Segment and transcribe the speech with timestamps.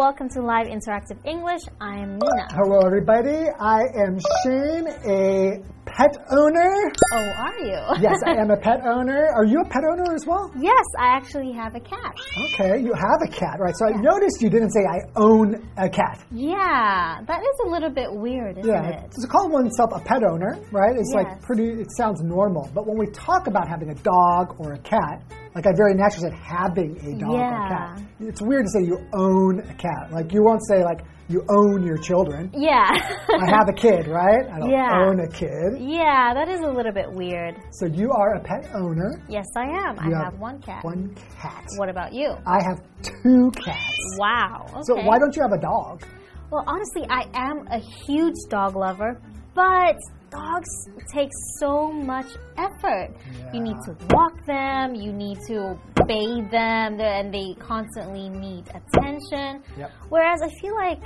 [0.00, 1.60] welcome to Live Interactive English.
[1.78, 2.46] I'm Nina.
[2.56, 3.36] Hello, everybody.
[3.60, 6.72] I am Shane, a pet owner.
[7.12, 7.78] Oh, are you?
[8.00, 9.28] Yes, I am a pet owner.
[9.36, 10.50] Are you a pet owner as well?
[10.58, 12.14] yes, I actually have a cat.
[12.54, 13.74] Okay, you have a cat, right?
[13.76, 16.24] So I noticed you didn't say I own a cat.
[16.30, 19.10] Yeah, that is a little bit weird, isn't Yeah, it?
[19.20, 20.96] to call oneself a pet owner, right?
[20.96, 21.24] It's Yes.
[21.26, 21.68] like pretty.
[21.82, 25.20] It sounds normal, but when we talk about having a dog or a cat,
[25.54, 27.66] like I very naturally said, having a dog or Yeah.
[27.66, 30.12] a cat, it's weird to say you own a cat.
[30.12, 32.50] Like you won't say like you own your children.
[32.52, 32.88] Yeah.
[32.90, 34.46] I have a kid, right?
[34.52, 35.04] I don't Yeah.
[35.06, 35.78] own a kid.
[35.78, 37.54] yeah, that is a little bit weird.
[37.70, 39.22] So you are a pet owner.
[39.28, 39.96] Yes, I am.
[40.08, 40.82] You I have one cat.
[40.84, 41.64] One cat.
[41.76, 42.34] What about you?
[42.46, 44.16] I have two cats.
[44.18, 44.66] Wow.
[44.70, 44.82] Okay.
[44.86, 46.02] So why don't you have a dog?
[46.50, 49.20] Well, honestly, I am a huge dog lover,
[49.54, 49.96] but
[50.30, 50.68] dogs
[51.12, 53.10] take so much effort.
[53.52, 59.62] You need to walk them, you need to bathe them, and they constantly need attention.
[59.78, 59.90] Yep.
[60.08, 61.02] Whereas I feel like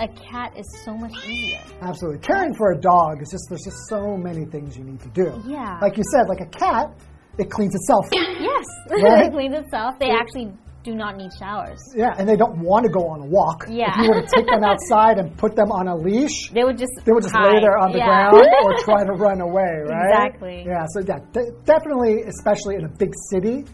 [0.00, 1.62] a cat is so much easier.
[1.80, 2.20] Absolutely.
[2.20, 5.42] Caring for a dog is just there's just so many things you need to do.
[5.46, 5.78] Yeah.
[5.80, 6.92] Like you said, like a cat,
[7.38, 8.06] it cleans itself.
[8.42, 9.24] Yes, Right?
[9.30, 9.94] they clean itself.
[10.00, 10.52] They actually
[10.82, 11.80] do not need showers.
[11.96, 13.66] yeah, and they don't want to go on a walk.
[13.68, 13.90] Yeah.
[13.94, 16.78] If you were to take them outside and put them on a leash, They would
[16.78, 18.30] just they would just lay there on the Yeah.
[18.30, 20.10] ground or try to run away, right?
[20.10, 20.64] Exactly.
[20.66, 23.64] Yeah, so yeah, de- definitely, especially in a big city,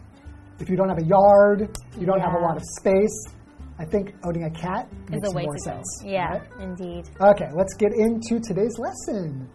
[0.60, 3.24] if you don't have a yard, you don't have a lot of space,
[3.78, 5.86] I think owning a cat is makes a way more sense.
[6.02, 6.08] go.
[6.10, 6.42] Yeah, right?
[6.60, 7.04] indeed.
[7.20, 9.48] Okay, let's get into today's lesson.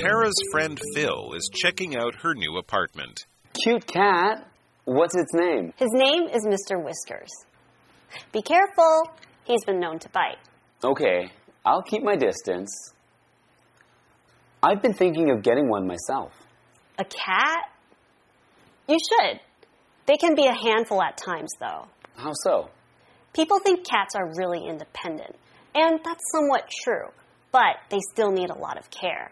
[0.00, 3.26] Tara's friend Phil is checking out her new apartment.
[3.52, 4.48] Cute cat.
[4.86, 5.74] What's its name?
[5.76, 6.82] His name is Mr.
[6.82, 7.28] Whiskers.
[8.32, 9.02] Be careful,
[9.44, 10.38] he's been known to bite.
[10.82, 11.30] Okay,
[11.66, 12.94] I'll keep my distance.
[14.62, 16.32] I've been thinking of getting one myself.
[16.98, 17.64] A cat?
[18.88, 19.40] You should.
[20.06, 21.88] They can be a handful at times, though.
[22.16, 22.70] How so?
[23.34, 25.36] People think cats are really independent,
[25.74, 27.08] and that's somewhat true,
[27.52, 29.30] but they still need a lot of care.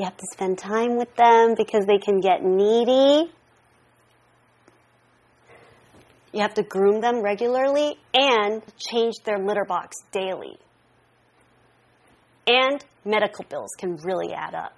[0.00, 3.30] You have to spend time with them because they can get needy.
[6.32, 10.56] You have to groom them regularly and change their litter box daily.
[12.46, 14.72] And medical bills can really add up.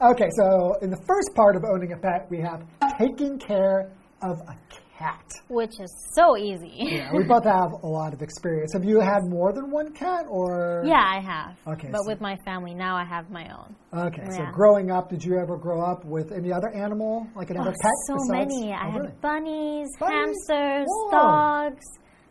[0.00, 2.64] Okay, so in the first part of owning a pet, we have
[2.98, 3.92] taking care
[4.22, 4.56] of a
[5.00, 5.24] cat.
[5.48, 6.70] Which is so easy.
[6.76, 8.72] Yeah, we both have a lot of experience.
[8.74, 11.56] Have you had more than one cat, or Yeah, I have.
[11.74, 13.74] Okay, But so- with my family, now I have my own.
[14.06, 17.70] Okay, so growing up, did you ever grow up with any other animal, like another
[17.70, 17.92] Oh, pet?
[18.06, 18.72] so besides- many.
[18.72, 20.36] I Oh, had bunnies, Bunnies?
[20.48, 21.10] hamsters, Whoa.
[21.10, 21.84] dogs,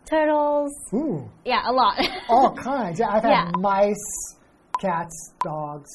[0.09, 0.72] turtles.
[0.94, 2.00] Ooh, Yeah, a lot.
[2.29, 3.00] all kinds.
[3.00, 3.52] Yeah, I've had Yeah.
[3.58, 4.35] mice,
[4.81, 5.90] cats, dogs.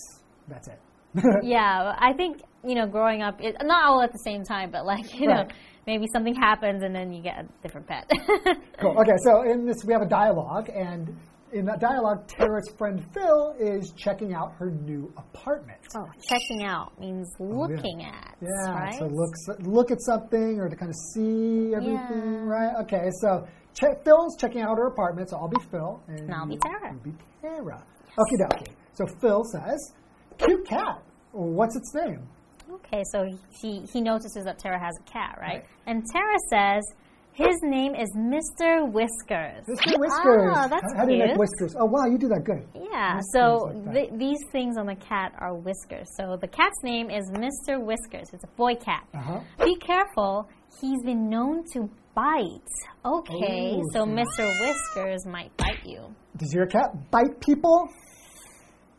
[0.49, 0.81] That's it.
[1.45, 4.87] yeah, I think you know, growing up, it, not all at the same time, but
[4.87, 5.53] like you know, Right.
[5.87, 8.11] Maybe something happens and then you get a different pet.
[8.81, 8.99] Cool.
[9.00, 11.17] Okay, so in this, we have a dialogue, and
[11.53, 15.78] in that dialogue, Tara's friend Phil is checking out her new apartment.
[15.97, 18.37] oh, checking out means oh, looking at.
[18.43, 18.99] Oh, Yeah, right?
[18.99, 22.45] so look look at something or to kind of see everything, Yeah.
[22.45, 22.75] right?
[22.83, 26.03] Okay, so check, Phil's checking out her apartment, so I'll be Phil.
[26.09, 26.93] And, And I'll be Tara.
[26.93, 27.83] You'll be Tara.
[28.19, 28.72] Okie dokie.
[28.95, 29.93] So Phil says,
[30.39, 31.01] cute cat.
[31.33, 32.27] What's its name?
[32.77, 33.25] Okay, so
[33.61, 35.54] he he notices that Tara has a cat, right?
[35.63, 35.65] Right.
[35.87, 36.83] And Tara says.
[37.37, 38.89] His name is Mr.
[38.93, 39.65] Whiskers.
[39.66, 39.98] Mr.
[39.98, 40.53] Whiskers.
[40.54, 41.37] Ah, that's how, how do you cute.
[41.37, 41.75] whiskers?
[41.77, 42.63] Oh, wow, you do that good.
[42.77, 46.07] Yeah, Whiskers so like th these things on the cat are whiskers.
[46.16, 47.83] So the cat's name is Mr.
[47.84, 48.28] Whiskers.
[48.33, 49.03] It's a boy cat.
[49.13, 49.41] Uh-huh.
[49.65, 50.48] Be careful,
[50.81, 52.71] he's been known to bite.
[53.04, 54.45] Okay, Oh, so so- Mr.
[54.63, 56.03] Whiskers might bite you.
[56.37, 57.89] Does your cat bite people?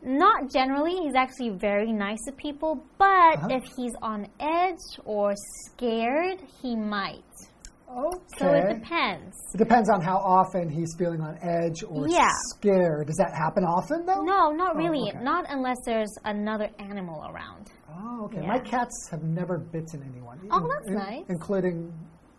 [0.05, 3.47] Not generally, he's actually very nice to people, but Uh-huh.
[3.49, 5.33] if he's on edge or
[5.65, 7.23] scared, he might.
[7.89, 8.17] Okay.
[8.39, 9.35] So it depends.
[9.53, 12.27] It depends on how often he's feeling on edge or Yeah.
[12.55, 13.07] scared.
[13.07, 14.21] Does that happen often, though?
[14.21, 15.09] No, not Oh, really.
[15.09, 15.23] okay.
[15.23, 17.71] Not unless there's another animal around.
[17.97, 18.41] Oh, okay.
[18.41, 18.47] Yeah.
[18.47, 20.39] My cats have never bitten anyone.
[20.51, 21.25] Oh, that's in- nice.
[21.29, 21.93] Including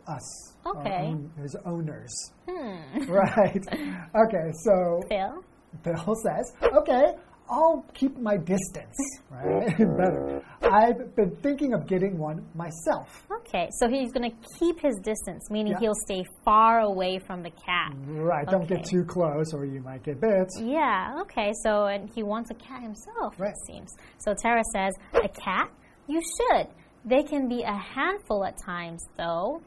[0.06, 0.52] us.
[0.66, 1.06] Okay.
[1.08, 2.12] own- his owners.
[2.48, 2.76] Hmm.
[3.10, 3.64] Right.
[4.26, 5.42] okay, so Phil?
[5.84, 7.14] Bill says, okay,
[7.48, 8.96] I'll keep my distance.
[9.31, 9.66] Right?
[9.78, 10.43] Better.
[10.62, 13.25] I've been thinking of getting one myself.
[13.40, 15.78] Okay, so he's going to keep his distance, meaning Yeah.
[15.81, 17.93] he'll stay far away from the cat.
[18.06, 18.46] Right.
[18.48, 20.48] Don't get too close or you might get bit.
[20.60, 23.50] Yeah, okay, so and he wants a cat himself, Right.
[23.50, 23.90] it seems.
[24.19, 25.70] So Tara says, A cat?
[26.08, 26.66] You should.
[27.04, 29.60] They can be a handful at times, though.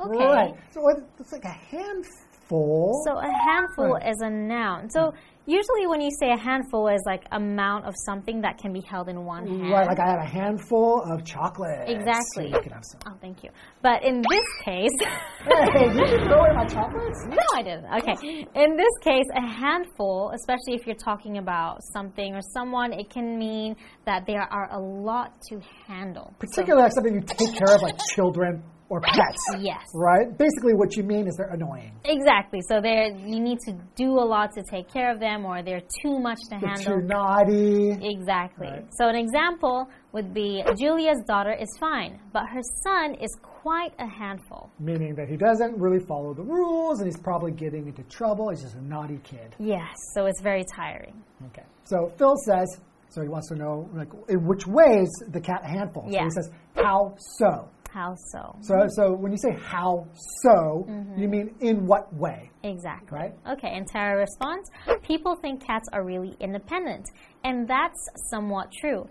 [0.00, 0.24] Okay.
[0.24, 0.54] Right.
[0.72, 0.80] So
[1.18, 3.02] it's like a handful.
[3.06, 4.08] So a handful Right.
[4.08, 4.90] is a noun.
[4.90, 5.16] So hmm.
[5.46, 9.08] Usually when you say a handful is like amount of something that can be held
[9.08, 9.70] in one hand.
[9.70, 11.88] Right, like I had a handful of chocolate.
[11.88, 12.48] Exactly.
[12.52, 13.00] You can have some.
[13.06, 13.50] Oh, thank you.
[13.82, 14.90] But in this case,
[15.44, 17.24] Hey, did you throw away my chocolates?
[17.28, 17.86] no, I didn't.
[17.86, 18.46] Okay.
[18.54, 23.38] In this case, a handful, especially if you're talking about something or someone, it can
[23.38, 26.34] mean that there are a lot to handle.
[26.40, 29.42] So- Particularly like something you take care of, like children or pets.
[29.58, 29.82] yes.
[29.94, 30.36] Right?
[30.36, 31.92] Basically, what you mean is they're annoying.
[32.04, 32.60] Exactly.
[32.68, 35.82] So there, you need to do a lot to take care of them, or they're
[36.02, 36.84] too much to handle.
[36.84, 37.00] They're handle.
[37.00, 38.14] too naughty.
[38.14, 38.68] Exactly.
[38.68, 38.86] Right.
[38.98, 44.06] So an example would be Julia's daughter is fine, but her son is quite a
[44.06, 44.70] handful.
[44.78, 48.50] Meaning that he doesn't really follow the rules and he's probably getting into trouble.
[48.50, 49.54] He's just a naughty kid.
[49.58, 51.22] Yes, so it's very tiring.
[51.46, 51.64] Okay.
[51.84, 52.68] So Phil says,
[53.16, 56.02] so he wants to know, like, in which ways the cat handful.
[56.04, 56.24] So Yeah.
[56.24, 57.70] he says, how so?
[57.90, 58.54] How so?
[58.60, 60.06] So, so when you say how
[60.42, 61.18] so, Mm-hmm.
[61.18, 63.18] you mean in what way, Exactly.
[63.18, 63.32] right?
[63.52, 64.68] Okay, and Tara responds
[65.02, 67.06] People think cats are really independent,
[67.42, 67.98] and that's
[68.30, 69.08] somewhat true,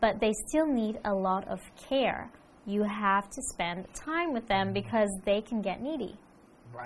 [0.00, 1.58] but they still need a lot of
[1.88, 2.30] care.
[2.66, 6.14] You have to spend time with them because they can get needy.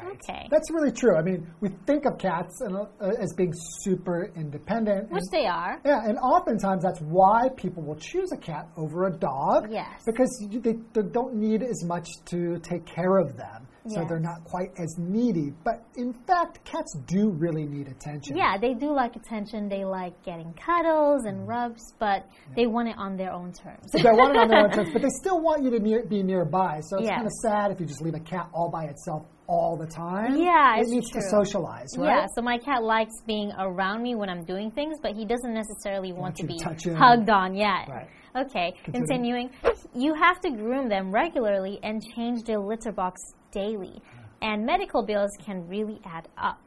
[0.03, 0.17] Right.
[0.29, 0.49] Okay.
[0.51, 1.17] That's really true.
[1.17, 2.87] I mean, we think of cats uh,
[3.21, 3.53] as being
[3.83, 5.11] super independent.
[5.11, 5.81] Which and- they are.
[5.85, 9.69] Yeah, and oftentimes that's why people will choose a cat over a dog.
[9.71, 10.03] Yes.
[10.07, 13.69] Because you, they, they don't need as much to take care of them.
[13.87, 14.09] So Yes.
[14.09, 15.53] they're not quite as needy.
[15.63, 18.35] But in fact, cats do really need attention.
[18.35, 19.69] Yeah, they do like attention.
[19.69, 22.27] They like getting cuddles and rubs, but
[22.57, 23.91] they want it on their own terms.
[23.93, 26.23] They want it on their own terms, but they still want you to near, be
[26.23, 26.81] nearby.
[26.81, 29.77] So it's kind of sad if you just leave a cat all by itself all
[29.77, 30.37] the time.
[30.37, 32.07] Yeah, it needs to socialize, right?
[32.07, 35.55] Yeah, so my cat likes being around me when I'm doing things, but he doesn't
[35.55, 37.89] necessarily want, Want to be hugged on yet.
[37.89, 38.09] Right.
[38.37, 39.51] Okay, continuing.
[39.95, 43.21] You have to groom them regularly and change their litter box
[43.53, 44.03] daily.
[44.43, 46.64] And medical bills can really add up.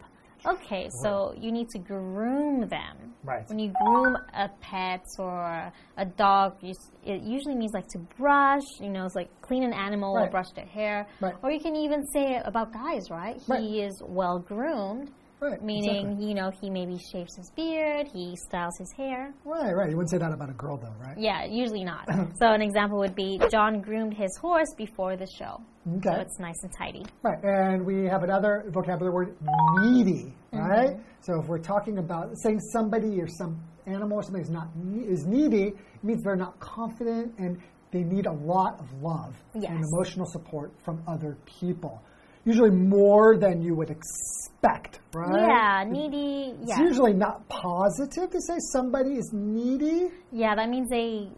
[0.47, 3.13] Okay, so you need to groom them.
[3.23, 3.47] Right.
[3.49, 7.97] When you groom a pet or a dog, you, s- it usually means like to
[8.17, 11.05] brush, you know, it's like clean an animal or brush their hair.
[11.19, 11.35] Right.
[11.43, 13.41] Or you can even say it about guys, right?
[13.47, 13.59] Right.
[13.61, 15.11] He is well groomed.
[15.39, 16.27] Right, Meaning, exactly.
[16.29, 19.33] you know, he maybe shaves his beard, he styles his hair.
[19.45, 19.89] Right, right.
[19.89, 21.15] You wouldn't say that about a girl, though, right?
[21.17, 22.07] Yeah, usually not.
[22.39, 25.61] so an example would be John groomed his horse before the show.
[25.97, 26.09] Okay.
[26.09, 27.03] So it's nice and tidy.
[27.21, 29.37] Right, and we have another vocabulary word,
[29.81, 30.65] needy, Mm-hmm.
[30.65, 30.97] right?
[31.21, 34.69] So if we're talking about saying somebody or some animal or something is not
[35.05, 37.57] is needy, it means they're not confident and
[37.91, 39.63] they need a lot of love and
[39.93, 42.01] emotional support from other people.
[42.47, 45.35] Usually more than you would expect, right?
[45.41, 46.55] Yeah, needy.
[46.61, 46.75] Yeah.
[46.75, 50.07] It's usually not positive to say somebody is needy.
[50.31, 51.29] Yeah, that means they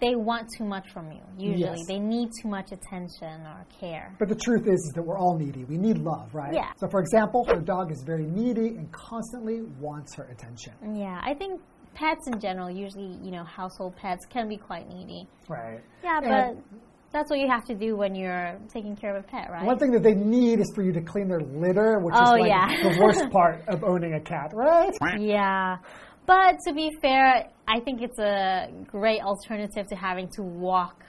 [0.00, 1.20] they want too much from you.
[1.38, 1.86] Usually, Yes.
[1.88, 4.12] they need too much attention or care.
[4.18, 5.64] But the truth is, is that we're all needy.
[5.64, 6.52] We need love, right?
[6.52, 6.72] Yeah.
[6.78, 10.72] So, for example, her dog is very needy and constantly wants her attention.
[10.96, 11.60] Yeah, I think
[11.94, 15.28] pets in general, usually, you know, household pets can be quite needy.
[15.48, 15.80] Right.
[16.02, 16.62] Yeah, but And-
[17.14, 19.64] that's what you have to do when you're taking care of a pet, right?
[19.64, 22.40] One thing that they need is for you to clean their litter, which Oh, is
[22.40, 22.66] like yeah.
[22.82, 24.92] the worst part of owning a cat, right?
[25.18, 25.76] Yeah.
[26.26, 31.04] But to be fair, I think it's a great alternative to having to walk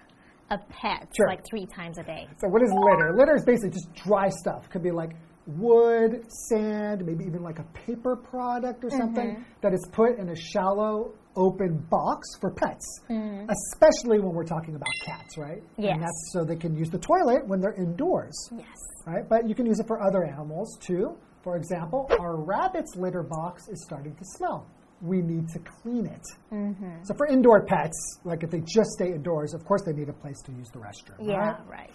[0.52, 1.28] a pet Sure.
[1.28, 2.28] like three times a day.
[2.40, 3.16] So, what is litter?
[3.18, 4.70] Litter is basically just dry stuff.
[4.70, 5.12] Could be like
[5.48, 9.42] wood, sand, maybe even like a paper product or something Mm-hmm.
[9.62, 13.48] that is put in a shallow, open box for pets, Mm.
[13.50, 15.62] especially when we're talking about cats, right?
[15.78, 15.94] Yes.
[15.94, 18.36] And that's so they can use the toilet when they're indoors.
[18.58, 18.68] Yes.
[19.06, 19.28] right?
[19.30, 21.16] But you can use it for other animals too.
[21.44, 24.66] For example, our rabbit's litter box is starting to smell.
[25.02, 26.24] We need to clean it.
[26.52, 27.04] Mm-hmm.
[27.04, 30.14] So for indoor pets, like if they just stay indoors, of course they need a
[30.14, 31.18] place to use the restroom.
[31.22, 31.68] Yeah, right?
[31.70, 31.90] right.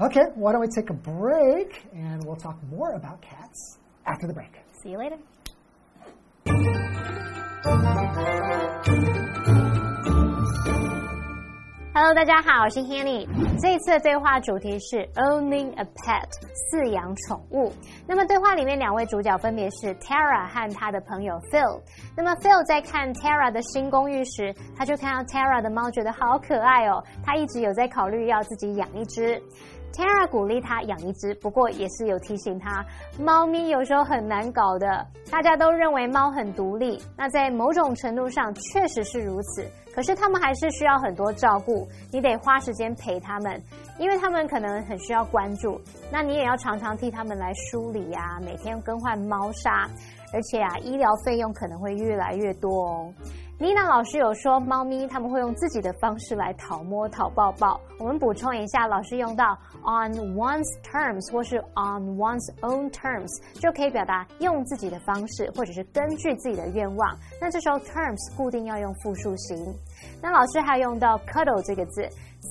[0.00, 4.32] Okay, why don't we take a break and we'll talk more about cats after the
[4.32, 4.50] break.
[4.82, 5.18] See you later.
[11.92, 13.28] Hello，大家好，我是 Hanny。
[13.60, 16.30] 这一次的对话主题是 owning a pet，
[16.70, 17.70] 饲养宠物。
[18.06, 21.82] 那么对话里面两位主角分别是 Tara 和她的朋友 Phil。
[22.16, 27.04] 那么 Phil 在看 Tara 的新公寓时，他就看到 Tara 的猫，觉得好可爱哦。
[27.22, 29.42] 他一直有在考虑要自己养一只。
[29.95, 32.85] Tara 鼓励他养一只，不过也是有提醒他，
[33.17, 35.07] 猫咪有时候很难搞的。
[35.31, 39.65] 大家都认为猫很独立，那在某种程度上确实是如此。
[39.93, 43.63] 可是它们还是需要很多照顾，你得花时间陪它们，
[43.97, 45.79] 因为它们可能很需要关注。
[46.11, 49.89] 那你也要常常替它们来梳理呀、每天更换猫砂，
[50.33, 53.13] 而且啊，医疗费用可能会越来越多哦。
[53.57, 57.79] 妮娜老师有说，猫咪它们会用自己的方式来讨摸、讨抱抱。
[57.97, 63.29] 我们补充一下，老师用到 on one's terms 或是 on one's own terms
[63.61, 67.17] 就可以表达用自己的方式，或者是根据自己的愿望。
[67.39, 69.57] 那这时候 terms 固定要用复数型。
[70.21, 72.05] 那老师还用到 cuddle 这个字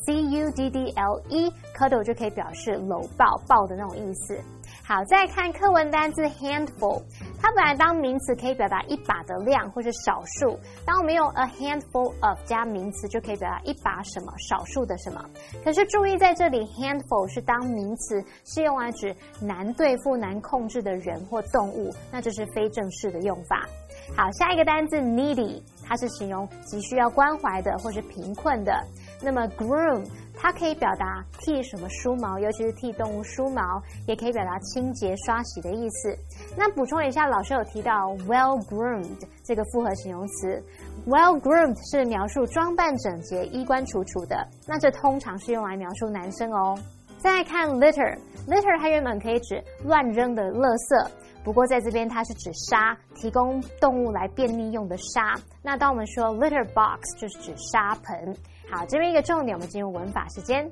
[0.04, 4.38] ，c u d d l e，cuddle 就可以表示搂抱、抱的那种意思。
[4.86, 7.02] 好，再看课文单字 handful，
[7.40, 10.58] 它本来当名词可以表达一把的量或是少数。
[10.84, 15.24] 当我们用 a handful of 加名词，就可以表达一把什么，少数的什么。
[15.64, 23.66] 可是注意在这里，handful 是当名词，是用来指难对付、难控制的人或动物，那这是非正式的用法。
[24.14, 28.84] 好，下一个单字 needy，它是形容急需要关怀的或是贫困的。
[29.22, 30.04] 那么 groom。
[30.36, 36.14] 它可以表达替什么梳毛，尤其是替动物梳毛，也可以表达清洁刷洗的意思。
[36.56, 37.92] 那补充一下，老师有提到
[38.26, 40.60] well groomed 这个复合形容词
[41.06, 44.36] ，well groomed 是描述装扮整洁、衣冠楚楚的。
[44.66, 46.76] 那这通常是用来描述男生哦。
[47.18, 51.10] 再看 litter，litter 它原本可以指乱扔的垃圾，
[51.44, 55.32] 不过在这边它是指沙，提供动物来便利用的沙。
[55.62, 58.36] 那当我们说 litter box 就是指沙盆。
[58.74, 60.68] 好，这边一个重点，我们进入文法时间。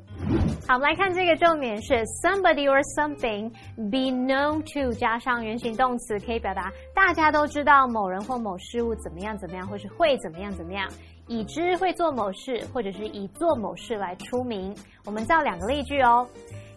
[0.66, 10.88] 好，我们来看这个重点是 somebody or something be known to 加上原形动词，可以表达大家都知道某人或某事物怎么样怎么样，或是会怎么样怎么样，
[11.28, 14.75] 已知会做某事，或者是以做某事来出名。
[15.04, 16.26] 我们造两个例句哦。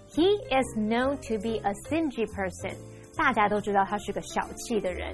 [0.08, 2.76] He is known to be a stingy person。
[3.18, 5.14] 大家都知道他是个小气的人。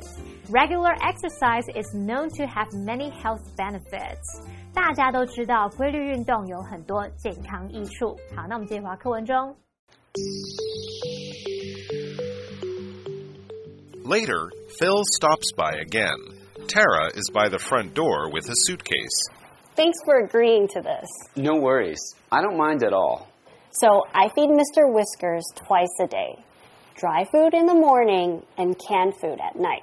[0.50, 4.42] Regular exercise is known to have many health benefits。
[4.75, 8.17] 大家都知道，规律运动有很多健康益处。
[8.35, 9.57] 好，那我们接着回课文中。
[14.05, 16.17] Later, Phil stops by again.
[16.69, 19.31] Tara is by the front door with a suitcase.
[19.75, 21.09] Thanks for agreeing to this.
[21.37, 22.01] No worries.
[22.31, 23.27] I don't mind at all.
[23.73, 24.91] So I feed Mr.
[24.91, 26.39] Whiskers twice a day
[26.95, 29.83] dry food in the morning and canned food at night.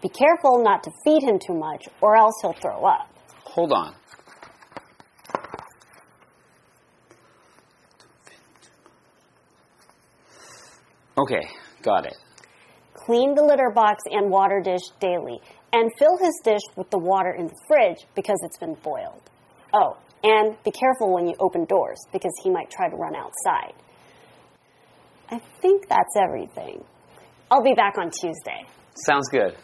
[0.00, 3.08] Be careful not to feed him too much, or else he'll throw up.
[3.44, 3.94] Hold on.
[11.21, 11.41] Okay,
[11.83, 12.15] got it.
[12.93, 15.39] Clean the litter box and water dish daily,
[15.73, 19.21] and fill his dish with the water in the fridge because it's been boiled.
[19.73, 23.73] Oh, and be careful when you open doors because he might try to run outside.
[25.29, 26.83] I think that's everything.
[27.49, 28.65] I'll be back on Tuesday.
[28.95, 29.55] Sounds good.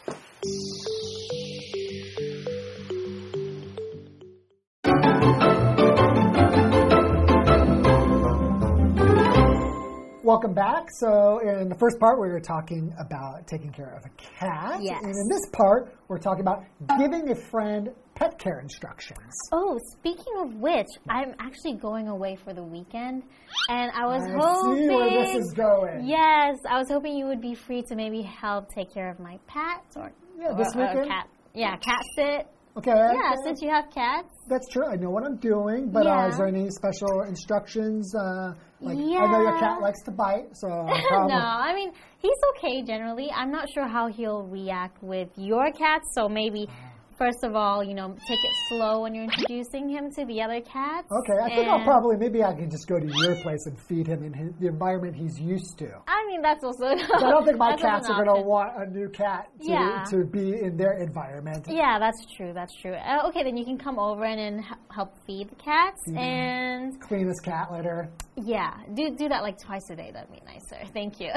[10.37, 10.89] Welcome back.
[10.99, 14.83] So, in the first part, we were talking about taking care of a cat.
[14.83, 15.01] Yes.
[15.01, 16.63] And in this part, we're talking about
[16.99, 19.17] giving a friend pet care instructions.
[19.51, 23.23] Oh, speaking of which, I'm actually going away for the weekend,
[23.69, 24.83] and I was I hoping.
[24.83, 26.07] see where this is going.
[26.07, 29.39] Yes, I was hoping you would be free to maybe help take care of my
[29.47, 31.07] pets or, Yeah, or this a weekend?
[31.07, 31.29] cat.
[31.55, 32.47] Yeah, cat sit.
[32.77, 32.91] Okay.
[32.91, 33.35] Yeah, okay.
[33.43, 34.29] since you have cats.
[34.47, 34.85] That's true.
[34.85, 38.13] I know what I'm doing, but uh, is there any special instructions?
[38.13, 39.59] Uh, like I know your Yeah.
[39.59, 40.67] cat likes to bite, so
[41.27, 41.35] no.
[41.67, 43.29] I mean he's okay generally.
[43.31, 46.71] I'm not sure how he'll react with your cat, so maybe uh,
[47.17, 50.61] first of all, you know, take it slow when you're introducing him to the other
[50.61, 51.07] cats.
[51.11, 54.07] Okay, I think I'll probably maybe I can just go to your place and feed
[54.07, 55.89] him in his, the environment he's used to.
[56.07, 56.85] I mean that's also.
[56.87, 60.03] I don't think my cats are going to want a new cat to, Yeah.
[60.11, 61.65] to be in their environment.
[61.69, 62.53] Yeah, that's true.
[62.53, 62.93] That's true.
[62.93, 66.17] Uh, okay, then you can come over and, and help feed the cats, Mm-hmm.
[66.17, 70.11] and Clean his cat litter, yeah, do do that like twice a day.
[70.13, 70.85] That'd be nicer.
[70.93, 71.31] Thank you.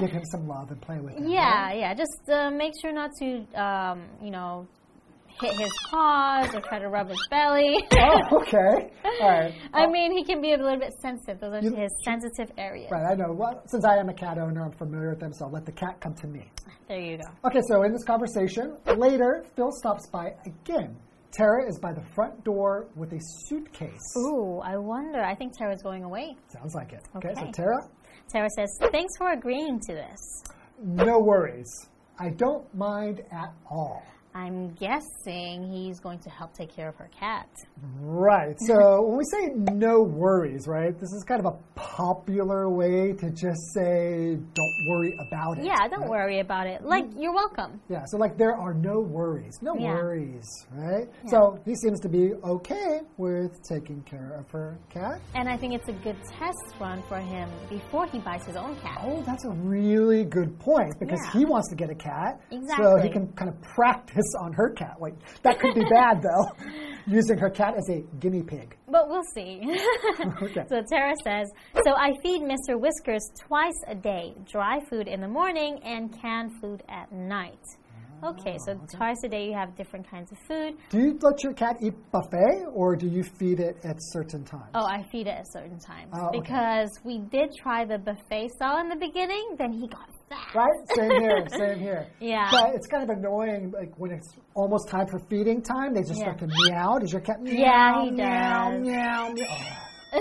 [0.00, 1.28] give him some love and play with him.
[1.28, 1.94] yeah, yeah.
[1.94, 4.66] Just uh, make sure not to, um, you know,
[5.40, 7.76] hit his paws or try to rub his belly.
[7.92, 8.90] Oh, okay.
[9.20, 9.54] All right.
[9.72, 11.40] I mean, he can be a little bit sensitive.
[11.40, 12.90] Those are You- his sensitive areas.
[12.90, 13.32] Right, I know.
[13.32, 15.72] Well, since I am a cat owner, I'm familiar with them, so I'll let the
[15.72, 16.50] cat come to me.
[16.88, 17.24] There you go.
[17.48, 20.96] Okay, so in this conversation, later, Phil stops by again.
[21.32, 23.98] Tara is by the front door with a suitcase.
[24.18, 25.20] Ooh, I wonder.
[25.20, 26.36] I think Tara's going away.
[26.48, 27.00] Sounds like it.
[27.16, 27.76] Okay, so Tara,
[28.32, 30.44] Tara says, "Thanks for agreeing to this."
[30.80, 31.68] no worries.
[32.20, 34.02] I don't mind at all.
[34.36, 37.48] I'm guessing he's going to help take care of her cat.
[38.00, 38.56] Right.
[38.66, 43.30] So when we say no worries, right, this is kind of a popular way to
[43.30, 45.64] just say don't worry about it.
[45.64, 46.10] Yeah, don't right?
[46.10, 46.82] worry about it.
[46.82, 47.20] Like, mm-hmm.
[47.20, 47.80] you're welcome.
[47.88, 49.56] Yeah, so like there are no worries.
[49.62, 49.94] No Yeah.
[49.94, 51.08] worries, right?
[51.24, 51.30] Yeah.
[51.30, 55.20] So he seems to be okay with taking care of her cat.
[55.36, 58.74] And I think it's a good test run for him before he buys his own
[58.80, 58.98] cat.
[59.04, 61.38] Oh, that's a really good point because Yeah.
[61.38, 62.40] he wants to get a cat.
[62.76, 64.96] So he can kind of practice on her cat.
[65.00, 66.46] Like that could be bad though.
[67.06, 68.76] Using her cat as a guinea pig.
[68.88, 69.60] But we'll see.
[70.42, 70.64] Okay.
[70.68, 71.48] So Tara says,
[71.84, 72.78] so I feed Mr.
[72.78, 77.58] Whiskers twice a day, dry food in the morning and canned food at night.
[78.24, 80.74] Okay, so oh, twice a day you have different kinds of food.
[80.90, 84.70] Do you let your cat eat buffet or do you feed it at certain times?
[84.74, 86.40] Oh, I feed it at certain times Oh, okay.
[86.40, 89.56] because we did try the buffet style in the beginning.
[89.58, 90.54] Then he got fat.
[90.54, 90.70] Right?
[90.96, 92.06] Same here, same here.
[92.20, 92.48] Yeah.
[92.50, 96.14] But it's kind of annoying, like when it's almost time for feeding time, they just
[96.20, 96.34] Yeah.
[96.34, 96.98] start to meow.
[96.98, 97.52] Does your cat meow?
[97.52, 98.80] Yeah, he meow, does.
[98.82, 99.46] Meow, meow.
[100.16, 100.20] Oh.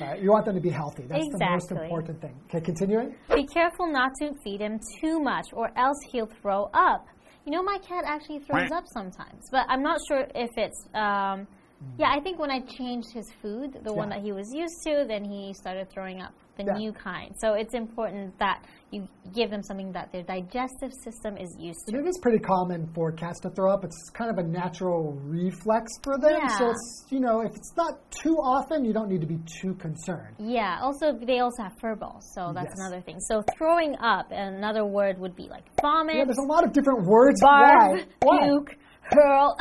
[0.00, 1.04] Right, You want them to be healthy.
[1.06, 2.34] That's the most important thing.
[2.46, 3.14] Okay, continuing.
[3.32, 7.06] Be careful not to feed him too much, or else he'll throw up.
[7.44, 10.86] You know, my cat actually throws up sometimes, but I'm not sure if it's.
[10.94, 11.46] Um,
[11.82, 11.98] Mm.
[11.98, 15.04] yeah, I think when I changed his food, the one that he was used to,
[15.06, 16.74] then he started throwing up the Yeah.
[16.76, 17.34] new kind.
[17.38, 21.96] So it's important that you give them something that their digestive system is used to.
[21.98, 23.84] it is pretty common for cats to throw up.
[23.84, 26.36] It's kind of a natural reflex for them.
[26.42, 26.48] Yeah.
[26.58, 29.74] So it's, you know, if it's not too often, you don't need to be too
[29.76, 30.36] concerned.
[30.38, 30.78] Yeah.
[30.82, 32.80] Also, they also have fur balls, so that's Yes.
[32.80, 33.18] another thing.
[33.20, 37.06] So throwing up, another word would be like vomit, Yeah, there's a lot of different
[37.06, 37.40] words.
[37.42, 38.04] barf, Why?
[38.24, 38.46] Why?
[38.48, 38.76] puke,
[39.12, 39.56] hurl.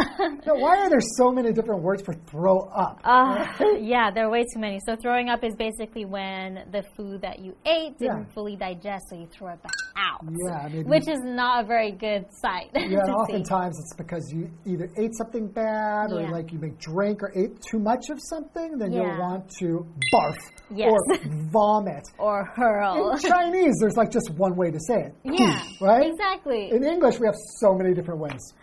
[0.45, 2.99] No, why are there so many different words for throw up?
[3.03, 3.45] Uh,
[3.79, 4.79] yeah, there are way too many.
[4.85, 8.33] So throwing up is basically when the food that you ate didn't Yeah.
[8.33, 10.21] fully digest, so you throw it back out.
[10.47, 12.69] Yeah, which is not a very good sight.
[12.75, 13.11] Yeah, to and see.
[13.11, 16.31] oftentimes it's because you either ate something bad or Yeah.
[16.31, 19.03] like you may drink or ate too much of something, then Yeah.
[19.03, 20.37] you'll want to barf
[20.73, 20.89] Yes.
[20.91, 21.17] or
[21.51, 22.03] vomit.
[22.17, 23.11] or hurl.
[23.11, 25.15] In Chinese, there's like just one way to say it.
[25.23, 26.07] yeah, right?
[26.11, 26.71] Exactly.
[26.71, 28.53] In English, we have so many different ways.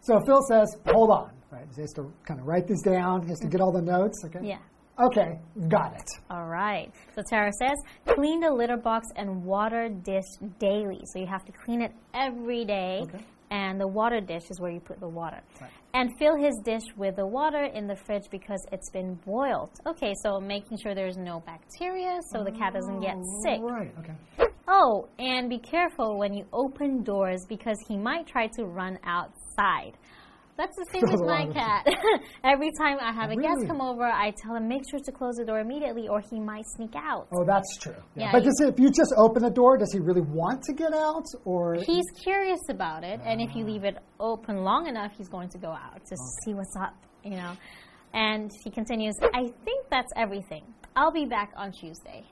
[0.00, 1.66] So Phil says, hold on, right?
[1.74, 3.22] He has to kind of write this down.
[3.22, 4.40] He has to get all the notes, okay?
[4.42, 4.58] yeah.
[5.00, 6.08] Okay, got it.
[6.30, 6.92] All right.
[7.14, 7.78] So Tara says,
[8.14, 10.26] clean the litter box and water dish
[10.58, 11.00] daily.
[11.12, 13.00] So you have to clean it every day.
[13.04, 13.24] Okay.
[13.52, 15.38] And the water dish is where you put the water.
[15.92, 19.68] And fill his dish with the water in the fridge because it's been boiled.
[19.86, 23.60] Okay, so making sure there's no bacteria so the cat doesn't get oh, sick.
[23.60, 24.14] Right, okay.
[24.68, 29.98] Oh, and be careful when you open doors because he might try to run outside.
[30.58, 31.86] That's the same with my cat.
[32.44, 35.36] Every time I have a guest come over, I tell him make sure to close
[35.36, 37.26] the door immediately or he might sneak out.
[37.32, 37.94] Oh, that's true.
[38.14, 38.26] Yeah.
[38.26, 40.92] Yeah, but does, if you just open the door, does he really want to get
[40.92, 41.24] out?
[41.44, 43.44] Or He's curious about it, and Ah.
[43.44, 46.76] if you leave it open long enough, he's going to go out to see what's
[46.76, 47.52] up, you know.
[48.12, 50.64] And he continues, I think that's everything.
[50.94, 52.24] I'll be back on Tuesday.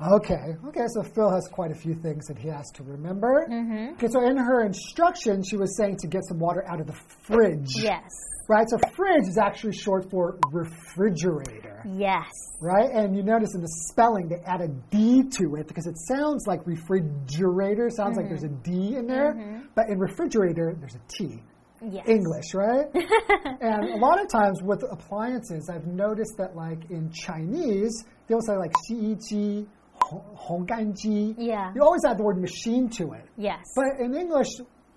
[0.00, 3.46] Okay, okay, so Phil has quite a few things that he has to remember.
[3.48, 3.94] Mm-hmm.
[3.94, 6.98] Okay, so in her instruction, she was saying to get some water out of the
[7.26, 7.70] fridge.
[7.76, 8.10] Yes.
[8.48, 11.84] Right, so fridge is actually short for refrigerator.
[11.86, 12.28] Yes.
[12.60, 15.96] Right, and you notice in the spelling they add a D to it because it
[16.08, 21.00] sounds like refrigerator, sounds like there's a D in there, but in refrigerator, there's a
[21.16, 21.42] T.
[21.84, 22.06] Yes.
[22.08, 22.86] English, right?
[23.60, 28.56] and a lot of times with appliances, I've noticed that like in Chinese, they'll say
[28.56, 29.66] like 洗衣机,
[30.11, 31.35] hong gan ji.
[31.37, 31.71] Yeah.
[31.75, 33.25] You always add the word machine to it.
[33.37, 33.63] Yes.
[33.75, 34.47] But in English,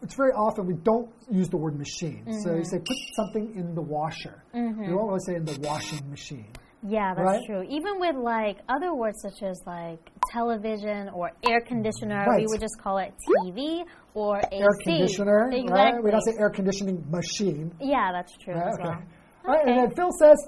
[0.02, 2.22] it's very often we don't use the word machine.
[2.26, 2.58] So Mm-hmm.
[2.58, 4.42] you say put something in the washer.
[4.54, 6.46] You don't always say in the washing machine.
[6.82, 7.40] Yeah, that's Right?
[7.46, 7.62] true.
[7.68, 10.00] Even with like other words such as like
[10.32, 12.38] television or air conditioner, Right.
[12.40, 14.62] we would just call it TV or AC.
[14.62, 15.72] Air conditioner, Exactly.
[15.72, 16.02] right?
[16.02, 17.70] We don't say air conditioning machine.
[17.80, 18.68] Yeah, that's true Right?
[18.68, 18.84] as Okay.
[18.88, 19.02] well.
[19.46, 20.38] All right, and then Phil says,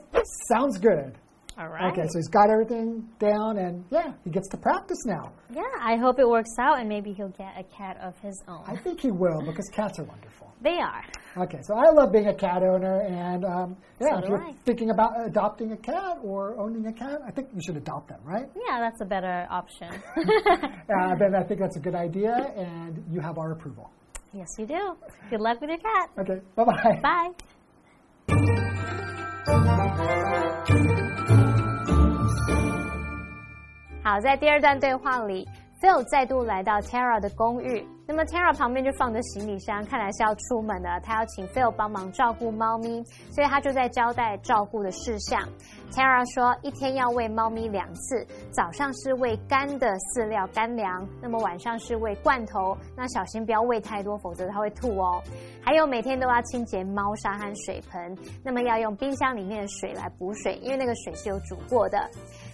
[0.49, 1.19] sounds good.
[1.59, 1.93] All right.
[1.93, 5.33] Okay, so he's got everything down, and yeah, he gets to practice now.
[5.51, 8.65] Yeah, I hope it works out and maybe he'll get a cat of his own.
[8.67, 10.51] I think he will because cats are wonderful.
[10.63, 11.03] they are.
[11.45, 14.53] Okay, so I love being a cat owner, and um, yeah, So if you're I.
[14.65, 18.21] thinking about adopting a cat or owning a cat, I think you should adopt them,
[18.25, 18.47] right?
[18.55, 19.89] Yeah, that's a better option.
[20.17, 23.91] Uh, then I think that's a good idea, and you have our approval.
[24.33, 24.97] yes, you do.
[25.31, 26.11] Good luck with your cat.
[26.19, 27.33] Okay, bye bye.
[30.69, 31.02] Bye.
[34.05, 35.49] 好，在第二段对话里
[35.81, 37.87] ，Phil 再度来到 Tara 的公寓。
[38.05, 41.01] 那么 Tara 旁边就放着行李箱，看来是要出门的。
[41.05, 45.41] 他要请 Phil 帮忙照顾猫咪，所以他就在交代照顾的事项。
[45.93, 52.77] Tara 说，一天要喂猫咪两次，早上是喂干的饲料干粮，那么晚上是喂罐头。
[52.97, 55.23] 那小心不要喂太多，否则它会吐哦。
[55.65, 62.11] 还有每天都要清洁猫砂和水盆，那么要用冰箱里面的水来补水，因为那个水是有煮过的。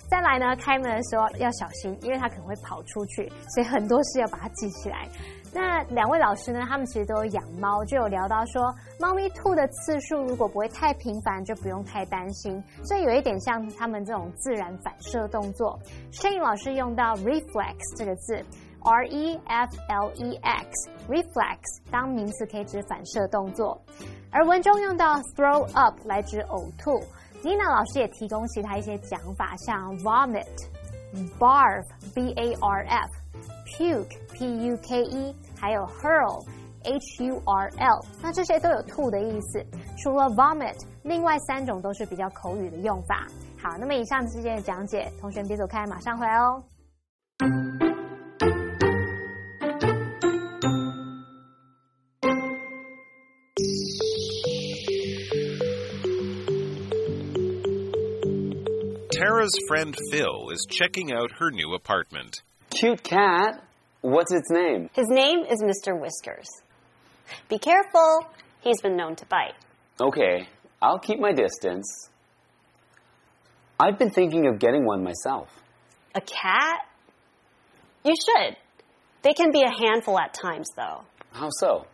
[0.09, 5.07] 再来呢，开门的时候要小心，因为它可能会跑出去，所以很多事要把它记起来。
[5.53, 12.63] 那两位老师呢，他们其实都有养猫，就有聊到说，猫咪吐的次数如果不会太频繁，就不用太担心。
[12.85, 15.79] 所以有一点像他们这种自然反射动作。
[16.11, 18.43] 摄影老师用到 reflex 这个字
[18.81, 21.59] R E F L E X，reflex
[21.91, 23.79] 当名词可以指反射动作，
[24.31, 27.03] 而文中用到 throw up 来指呕吐。
[27.43, 30.45] Nina 老师也提供其他一些讲法，像 vomit、
[31.39, 33.09] barf、b a r f、
[33.67, 36.45] puke、p u k e，还有 hurl、
[36.83, 39.65] h u r l，那这些都有吐的意思。
[39.99, 43.27] 除了 vomit，另外三种都是比较口语的用法。
[43.63, 46.63] 好，那么以上之间的讲解，同学别走开，马上回来哦。
[59.49, 62.43] Tara's friend Phil is checking out her new apartment.
[62.71, 63.63] Cute cat.
[64.01, 64.91] What's its name?
[64.93, 65.99] His name is Mr.
[65.99, 66.49] Whiskers.
[67.49, 68.27] Be careful,
[68.61, 69.55] he's been known to bite.
[70.01, 70.49] Okay,
[70.83, 72.11] I'll keep my distance.
[73.81, 75.49] I've been thinking of getting one myself.
[76.15, 76.81] A cat?
[78.05, 78.57] You should.
[79.23, 81.03] They can be a handful at times, though.
[81.33, 81.87] How so?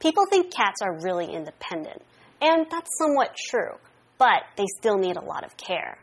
[0.00, 2.02] People think cats are really independent,
[2.40, 3.76] and that's somewhat true,
[4.18, 5.98] but they still need a lot of care.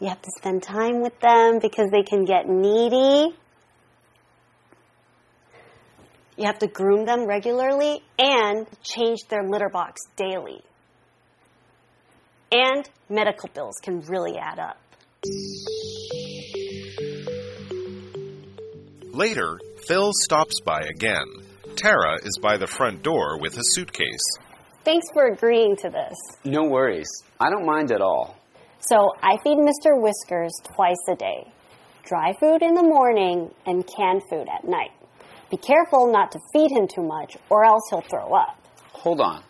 [0.00, 3.34] You have to spend time with them because they can get needy.
[6.36, 10.62] You have to groom them regularly and change their litter box daily.
[12.52, 14.76] And medical bills can really add up.
[19.12, 21.24] Later, Phil stops by again.
[21.74, 24.26] Tara is by the front door with a suitcase.
[24.84, 26.14] Thanks for agreeing to this.
[26.44, 27.08] No worries.
[27.40, 28.36] I don't mind at all.
[28.80, 30.00] So I feed Mr.
[30.00, 31.52] Whiskers twice a day
[32.06, 34.92] dry food in the morning and canned food at night.
[35.50, 38.56] Be careful not to feed him too much, or else he'll throw up.
[38.92, 39.42] Hold on.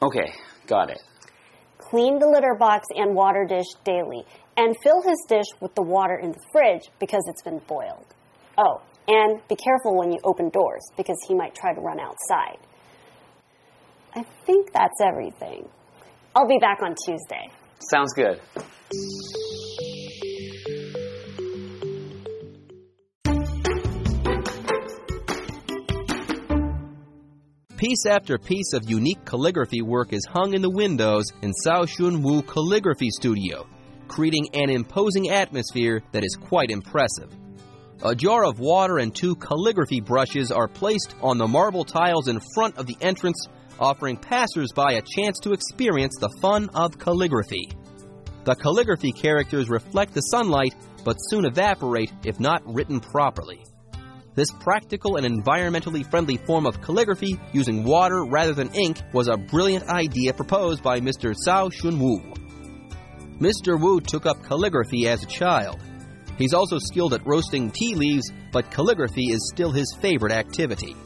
[0.00, 0.32] Okay,
[0.66, 1.00] got it.
[1.78, 4.24] Clean the litter box and water dish daily,
[4.56, 8.06] and fill his dish with the water in the fridge because it's been boiled.
[8.58, 12.58] Oh, and be careful when you open doors because he might try to run outside.
[14.14, 15.68] I think that's everything.
[16.34, 17.50] I'll be back on Tuesday.
[17.90, 18.40] Sounds good.
[27.76, 32.22] Piece after piece of unique calligraphy work is hung in the windows in Cao Shun
[32.22, 33.66] Wu Calligraphy Studio,
[34.06, 37.34] creating an imposing atmosphere that is quite impressive.
[38.04, 42.40] A jar of water and two calligraphy brushes are placed on the marble tiles in
[42.52, 43.46] front of the entrance,
[43.78, 47.70] offering passersby a chance to experience the fun of calligraphy.
[48.42, 53.64] The calligraphy characters reflect the sunlight but soon evaporate if not written properly.
[54.34, 59.36] This practical and environmentally friendly form of calligraphy using water rather than ink was a
[59.36, 61.36] brilliant idea proposed by Mr.
[61.46, 62.20] Cao Shun Wu.
[63.38, 63.80] Mr.
[63.80, 65.80] Wu took up calligraphy as a child.
[66.38, 70.96] He's also skilled at roasting tea leaves, but calligraphy is still his favorite activity.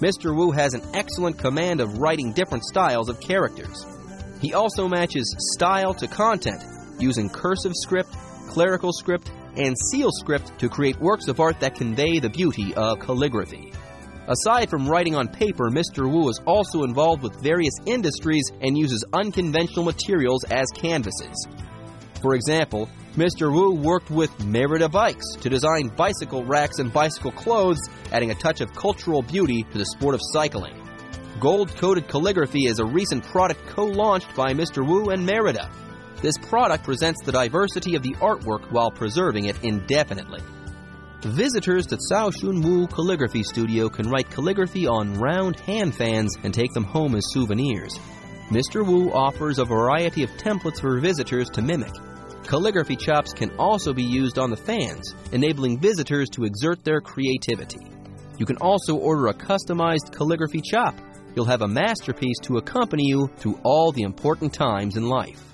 [0.00, 0.34] Mr.
[0.34, 3.84] Wu has an excellent command of writing different styles of characters.
[4.40, 6.62] He also matches style to content
[6.98, 8.14] using cursive script,
[8.48, 13.00] clerical script, and seal script to create works of art that convey the beauty of
[13.00, 13.72] calligraphy.
[14.28, 16.10] Aside from writing on paper, Mr.
[16.10, 21.48] Wu is also involved with various industries and uses unconventional materials as canvases.
[22.22, 23.52] For example, Mr.
[23.52, 28.60] Wu worked with Merida Bikes to design bicycle racks and bicycle clothes, adding a touch
[28.60, 30.76] of cultural beauty to the sport of cycling.
[31.40, 34.86] Gold coated calligraphy is a recent product co launched by Mr.
[34.86, 35.68] Wu and Merida.
[36.22, 40.42] This product presents the diversity of the artwork while preserving it indefinitely.
[41.22, 46.54] Visitors to Cao Shun Wu Calligraphy Studio can write calligraphy on round hand fans and
[46.54, 47.98] take them home as souvenirs.
[48.50, 48.86] Mr.
[48.86, 51.92] Wu offers a variety of templates for visitors to mimic.
[52.50, 57.78] Calligraphy chops can also be used on the fans, enabling visitors to exert their creativity.
[58.38, 60.98] You can also order a customized calligraphy chop.
[61.36, 65.49] You'll have a masterpiece to accompany you through all the important times in life.